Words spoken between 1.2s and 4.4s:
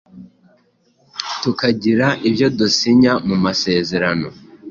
tukagira ibyo dusinya mumasezerano